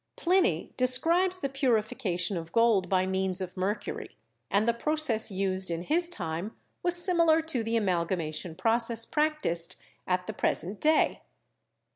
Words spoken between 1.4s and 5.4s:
purification of gold by means of mercury, and the process